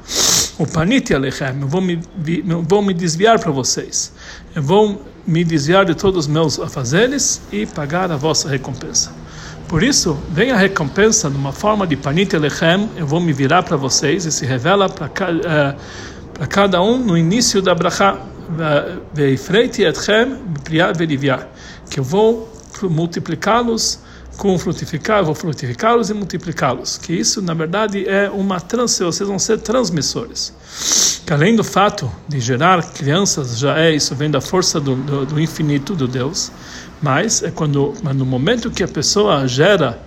[0.59, 1.99] O paniti alechem, eu vou me,
[2.47, 4.13] eu vou me desviar para vocês,
[4.53, 9.11] eu vou me desviar de todos os meus afazeres e pagar a vossa recompensa.
[9.69, 13.77] Por isso, vem a recompensa numa forma de paniti alechem, eu vou me virar para
[13.77, 15.79] vocês, e se revela para uh,
[16.39, 18.17] para cada um no início da brachá,
[19.17, 20.37] etchem,
[21.89, 22.49] que eu vou
[22.83, 23.99] multiplicá-los
[24.39, 26.97] com frutificar, vou frutificá-los e multiplicá-los.
[26.97, 30.53] Que isso, na verdade, é uma trans, vocês vão ser transmissores.
[31.25, 35.25] Que além do fato de gerar crianças, já é isso, vem da força do, do,
[35.25, 36.53] do infinito, do Deus,
[37.01, 40.01] mas é quando, mas no momento que a pessoa gera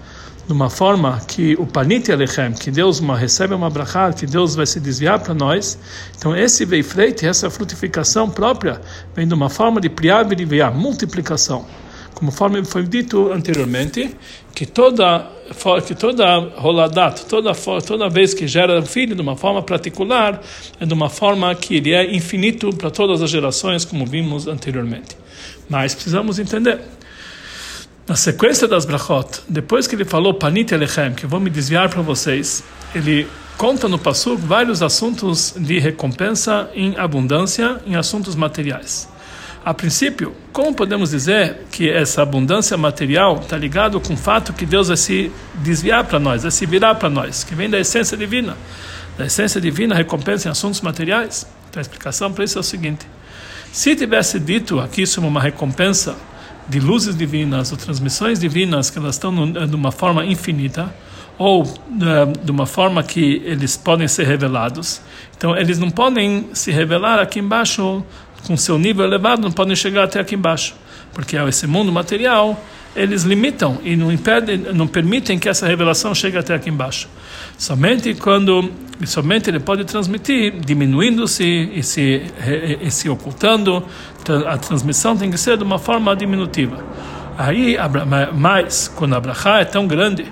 [0.46, 4.54] de uma forma que o panite alechem, que Deus uma, recebe uma brachá, que Deus
[4.54, 5.78] vai se desviar para nós.
[6.16, 8.80] Então esse veifreite, essa frutificação própria,
[9.14, 11.66] vem de uma forma de priar e multiplicação
[12.14, 14.14] conforme foi dito anteriormente,
[14.54, 15.30] que toda
[15.86, 20.40] que toda roladat, toda toda vez que gera um filho de uma forma particular,
[20.80, 25.16] é de uma forma que ele é infinito para todas as gerações, como vimos anteriormente.
[25.68, 26.80] Mas precisamos entender
[28.06, 32.02] na sequência das brachot, depois que ele falou panit elechem, que vou me desviar para
[32.02, 39.08] vocês, ele conta no Passuk vários assuntos de recompensa em abundância em assuntos materiais.
[39.64, 44.66] A princípio, como podemos dizer que essa abundância material está ligado com o fato que
[44.66, 48.16] Deus vai se desviar para nós, vai se virar para nós, que vem da essência
[48.16, 48.56] divina?
[49.16, 51.46] Da essência divina, recompensa em assuntos materiais?
[51.70, 53.06] Então a explicação para isso é o seguinte:
[53.72, 56.16] se tivesse dito aqui sobre uma recompensa
[56.68, 60.92] de luzes divinas ou transmissões divinas que elas estão de uma forma infinita,
[61.38, 65.00] ou eh, de uma forma que eles podem ser revelados.
[65.36, 68.04] Então, eles não podem se revelar aqui embaixo
[68.46, 70.74] com seu nível elevado, não podem chegar até aqui embaixo,
[71.12, 72.58] porque esse mundo material
[72.94, 77.08] eles limitam e não impedem, não permitem que essa revelação chegue até aqui embaixo.
[77.56, 78.70] Somente quando,
[79.06, 82.22] somente ele pode transmitir, diminuindo-se e se,
[82.80, 83.82] e se ocultando,
[84.46, 86.84] a transmissão tem que ser de uma forma diminutiva.
[87.38, 87.76] Aí,
[88.34, 90.26] mais quando a brachá é tão grande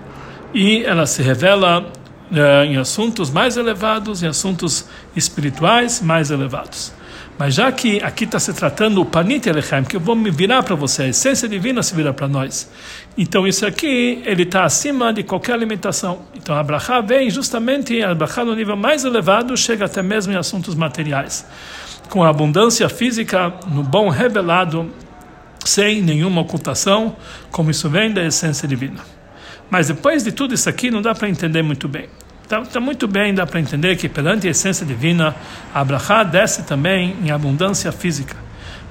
[0.52, 1.90] e ela se revela
[2.32, 6.92] eh, em assuntos mais elevados, em assuntos espirituais mais elevados.
[7.40, 10.62] Mas já que aqui está se tratando o Panit Elechem, que eu vou me virar
[10.62, 12.70] para você, a essência divina se vira para nós.
[13.16, 16.20] Então isso aqui, ele está acima de qualquer alimentação.
[16.34, 20.36] Então a Brachá vem justamente, a Brachá no nível mais elevado, chega até mesmo em
[20.36, 21.46] assuntos materiais.
[22.10, 24.92] Com a abundância física, no bom revelado,
[25.64, 27.16] sem nenhuma ocultação,
[27.50, 29.00] como isso vem da essência divina.
[29.70, 32.06] Mas depois de tudo isso aqui, não dá para entender muito bem.
[32.50, 35.36] Está tá muito bem, dá para entender que perante a essência divina,
[35.72, 38.36] a Abraha desce também em abundância física.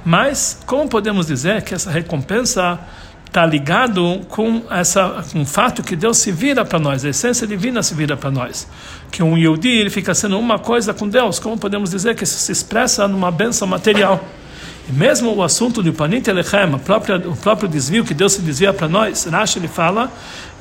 [0.05, 2.79] Mas, como podemos dizer que essa recompensa
[3.25, 7.45] está ligado com essa com o fato que Deus se vira para nós, a essência
[7.45, 8.65] divina se vira para nós,
[9.11, 12.39] que um Yehudi ele fica sendo uma coisa com Deus, como podemos dizer que isso
[12.39, 14.23] se expressa numa benção material?
[14.91, 19.25] Mesmo o assunto do Panit Elechem, o próprio desvio que Deus se desvia para nós,
[19.25, 20.11] Rashi ele fala,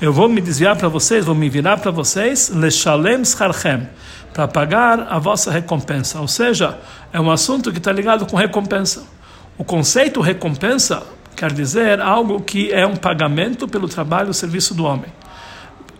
[0.03, 3.88] eu vou me desviar para vocês, vou me virar para vocês, Leshalem Scharchem,
[4.35, 6.21] para pagar a vossa recompensa.
[6.21, 6.79] Ou seja,
[7.11, 9.05] é um assunto que está ligado com recompensa.
[9.57, 11.03] O conceito recompensa
[11.35, 15.11] quer dizer algo que é um pagamento pelo trabalho e serviço do homem.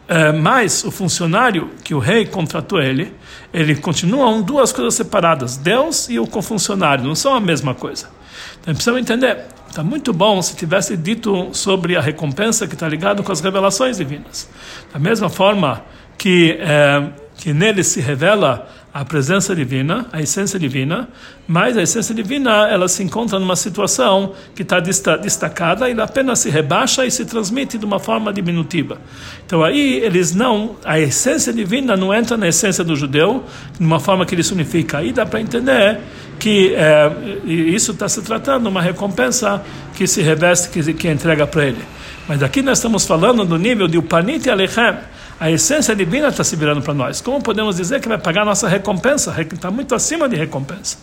[0.07, 3.15] É, mas o funcionário que o rei contratou ele,
[3.53, 8.18] ele continua duas coisas separadas, Deus e o funcionário, não são a mesma coisa.
[8.61, 9.45] Então precisamos entender.
[9.69, 13.99] Está muito bom se tivesse dito sobre a recompensa que está ligado com as revelações
[13.99, 14.49] divinas.
[14.93, 15.85] Da mesma forma
[16.17, 18.69] que, é, que nele se revela
[18.99, 21.09] a presença divina, a essência divina,
[21.47, 26.51] mas a essência divina ela se encontra numa situação que está destacada e apenas se
[26.51, 29.01] rebaixa e se transmite de uma forma diminutiva.
[29.47, 33.45] Então aí eles não, a essência divina não entra na essência do judeu
[33.79, 34.99] de uma forma que ele se unifica.
[34.99, 36.01] Aí dá para entender
[36.37, 37.13] que é,
[37.47, 39.63] isso está se tratando de uma recompensa
[39.95, 41.85] que se reveste, que, que entrega para ele.
[42.27, 44.97] Mas aqui nós estamos falando do nível de Upanit Alechem,
[45.41, 47.21] a essência divina está se virando para nós.
[47.21, 49.35] Como podemos dizer que vai pagar a nossa recompensa?
[49.41, 50.99] Está muito acima de recompensa.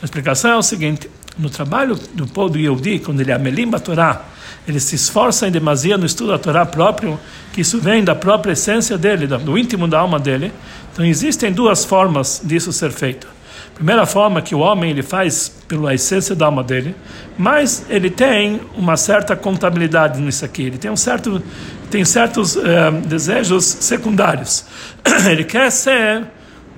[0.00, 3.80] A explicação é o seguinte: no trabalho do povo do Yehudi, quando ele amelimba a
[3.80, 4.22] Torá,
[4.66, 7.18] ele se esforça em demasia no estudo da Torá próprio,
[7.52, 10.52] que isso vem da própria essência dele, do íntimo da alma dele.
[10.92, 13.26] Então existem duas formas disso ser feito.
[13.74, 16.94] Primeira forma que o homem ele faz pela essência da alma dele,
[17.36, 20.62] mas ele tem uma certa contabilidade nisso aqui.
[20.62, 21.42] Ele tem um certo
[21.90, 24.64] tem certos eh, desejos secundários.
[25.30, 26.24] ele quer ser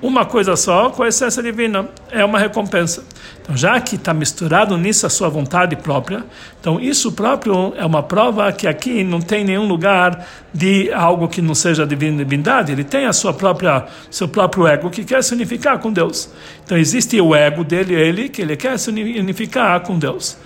[0.00, 1.88] uma coisa só com a essência divina.
[2.11, 3.02] É uma recompensa.
[3.42, 6.24] Então, já que está misturado nisso a sua vontade própria,
[6.61, 11.40] então isso próprio é uma prova que aqui não tem nenhum lugar de algo que
[11.40, 12.72] não seja divindade.
[12.72, 16.28] Ele tem a sua própria, seu próprio ego que quer se unificar com Deus.
[16.64, 20.36] Então existe o ego dele, ele que ele quer se unificar com Deus.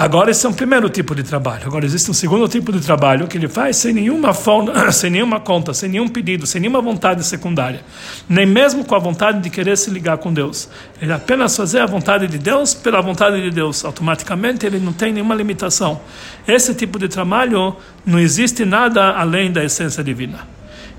[0.00, 1.66] Agora esse é um primeiro tipo de trabalho.
[1.66, 5.40] Agora existe um segundo tipo de trabalho que ele faz sem nenhuma fonte, sem nenhuma
[5.40, 7.80] conta, sem nenhum pedido, sem nenhuma vontade secundária,
[8.28, 10.68] nem mesmo com a vontade de querer se ligar com Deus.
[11.02, 13.84] Ele apenas fazer a vontade de Deus pela vontade de Deus.
[13.84, 16.00] Automaticamente ele não tem nenhuma limitação.
[16.46, 17.74] Esse tipo de trabalho
[18.06, 20.46] não existe nada além da essência divina.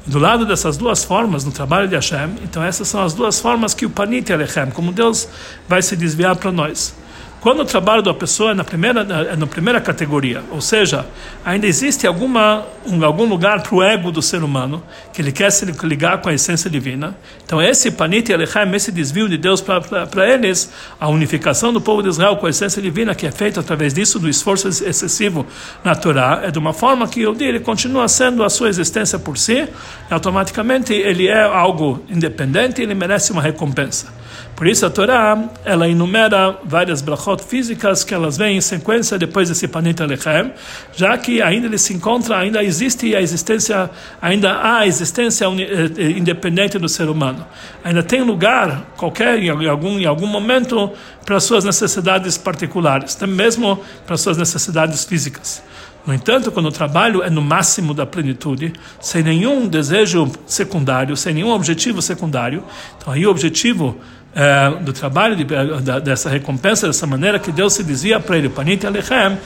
[0.05, 3.73] Do lado dessas duas formas no trabalho de Hashem, então essas são as duas formas
[3.73, 5.25] que o Panit Alechem, como Deus
[5.69, 6.93] vai se desviar para nós.
[7.41, 11.05] Quando o trabalho da pessoa é na primeira, é na primeira categoria, ou seja,
[11.43, 14.83] ainda existe alguma, um, algum lugar para o ego do ser humano,
[15.13, 17.15] que ele quer se ligar com a essência divina,
[17.45, 20.69] então esse panit elechem, esse desvio de Deus para eles,
[20.99, 24.19] a unificação do povo de Israel com a essência divina, que é feita através disso,
[24.19, 25.47] do esforço excessivo
[25.81, 29.37] na Torá, é de uma forma que o ele continua sendo a sua existência por
[29.37, 29.65] si,
[30.09, 34.18] e automaticamente ele é algo independente e ele merece uma recompensa.
[34.59, 39.47] Por isso a Torá, ela enumera várias brachot físicas que elas vêm em sequência depois
[39.47, 40.51] desse Panit Alechem,
[40.93, 43.89] já que ainda ele se encontra, ainda existe a existência,
[44.21, 47.47] ainda há a existência eh, independente do ser humano.
[47.85, 50.91] Ainda tem lugar, qualquer, em algum, em algum momento,
[51.25, 55.63] para suas necessidades particulares, até mesmo para suas necessidades físicas.
[56.05, 61.33] No entanto, quando o trabalho é no máximo da plenitude, sem nenhum desejo secundário, sem
[61.33, 62.63] nenhum objetivo secundário,
[62.97, 63.97] então aí o objetivo
[64.35, 68.49] é, do trabalho, de, da, dessa recompensa, dessa maneira que Deus se dizia para ele,
[68.49, 69.37] Panit Alechem,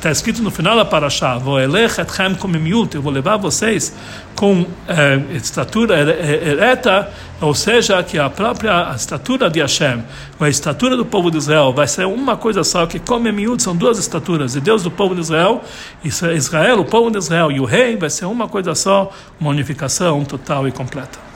[0.00, 3.94] está escrito no final da Parashá, eu vou levar vocês
[4.34, 10.02] com é, estatura ereta, ou seja, que a própria estatura de Hashem,
[10.40, 13.98] a estatura do povo de Israel, vai ser uma coisa só, que komimiut são duas
[13.98, 15.62] estaturas, de Deus do povo de Israel,
[16.02, 20.24] Israel, o povo de Israel, e o rei vai ser uma coisa só, uma unificação
[20.24, 21.29] total e completa.